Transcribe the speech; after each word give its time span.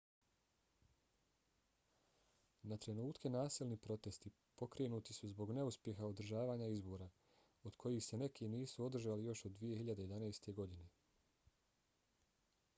na 2.71 2.77
trenutke 2.85 3.31
nasilni 3.35 3.77
protesti 3.83 4.31
pokrenuti 4.61 5.17
su 5.17 5.29
zbog 5.33 5.53
neuspjeha 5.57 6.07
održavanja 6.13 6.71
izbora 6.77 7.09
od 7.71 7.77
kojih 7.85 8.03
se 8.07 8.19
neki 8.25 8.51
nisu 8.55 8.87
održali 8.89 9.25
još 9.31 9.45
od 9.51 9.59
2011. 9.61 10.51
godine 10.63 10.89